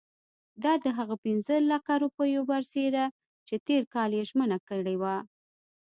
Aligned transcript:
دا 0.63 0.73
د 0.83 0.85
هغه 0.97 1.15
پنځه 1.25 1.55
لکه 1.71 1.91
روپیو 2.03 2.41
برسېره 2.51 3.05
چې 3.47 3.55
تېر 3.67 3.81
کال 3.93 4.09
یې 4.17 4.23
ژمنه 4.29 4.57
کړې 4.69 4.95
وه. 5.01 5.15